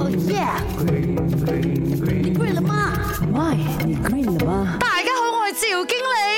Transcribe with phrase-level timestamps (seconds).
[0.00, 0.34] 哦耶！
[2.22, 2.92] 你 green 了吗？
[3.32, 4.76] 喂，你 green 了吗？
[4.80, 6.33] 大家好，我係趙經理，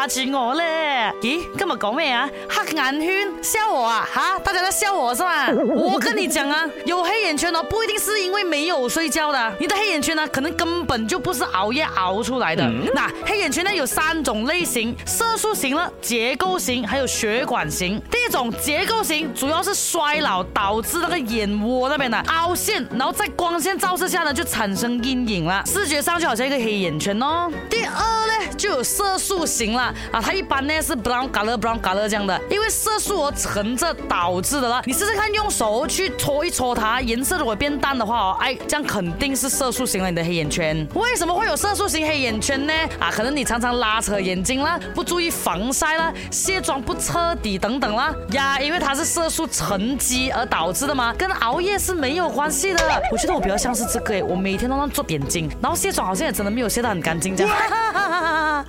[0.00, 1.12] 掛住我咧。
[1.20, 2.26] 咦，今日講咩啊？
[2.48, 4.08] 黑眼圈，笑我啊？
[4.10, 5.50] 哈，大家在笑我是吧？
[5.76, 12.66] 我跟你讲啊，有黑眼圈哦，不一定是因为没有睡觉的，你的黑眼圈呢，可能根本就不是熬夜熬出来的。
[12.94, 18.00] 那黑眼圈呢有三种类型：色素型了、结构型，还有血管型。
[18.10, 27.50] 第一种结构型主要是衰老导致那个眼窝那边的凹陷，然后在光线照射下呢就产生阴影了，视觉上就好像一个黑眼圈哦。
[27.68, 29.74] 第二呢就有色素型
[30.10, 34.82] 啊，它一般呢是 brown color brown color 这样的，因为色素而沉着导致的啦。
[34.84, 40.86] 你试试看，用手去搓一搓它，颜色如果变淡的话哦，哎，这样肯定是色素型了你的黑眼圈。
[40.94, 42.72] 为什么会有色素型黑眼圈呢？
[42.98, 53.02] 啊，可能你常常拉扯眼睛啦，不注意防晒啦，卸妆不彻底等等啦呀，因为它是色素沉积而导致的嘛，跟熬夜是没有关系的。
[53.10, 57.56] 我觉得我比较像是这个诶，我每天都在做眼睛，然后卸妆好像也真的没有卸得很干净这样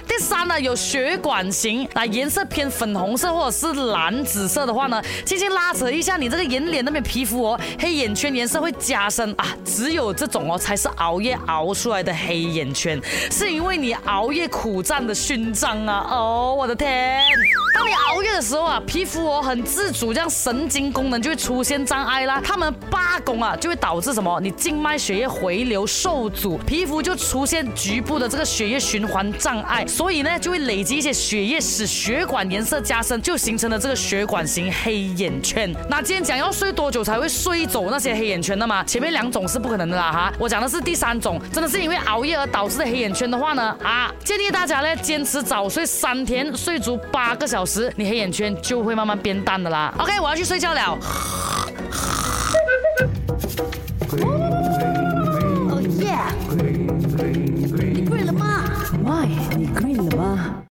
[0.08, 9.48] 第三呢，有血管型，那颜色偏粉红色或者是蓝紫色的话呢，轻轻拉扯一下，你这个眼脸那边皮肤哦，黑眼圈颜色会加深啊。
[9.66, 16.08] 只有这种哦，才是熬夜熬出来的黑眼圈，是因为你熬夜苦战的勋章啊！
[16.12, 17.22] 哦，我的天！
[17.74, 22.42] 当你熬夜的时候啊，皮肤哦很自主，这样神经功能就会出现障碍啦。
[22.44, 24.40] 他们罢工啊，就会导致什么？
[24.42, 35.74] 你静脉血液回流受阻，皮肤就出现局部的这个血液循环障碍所以呢就会累积一些血液，使血管颜色加深，就形成了这个血管型黑眼圈。
[35.90, 38.84] 那今天讲要睡多久才会睡走那些黑眼圈的嘛？
[38.84, 49.94] 前面两种是不可能的啦哈，我讲的是第三种，真的是因为熬夜而导致的黑眼圈的话呢啊，建议大家呢坚持早睡三天，睡足八个小时，你黑眼圈就会慢慢变淡的啦。
[49.98, 51.61] OK，我要去睡觉了。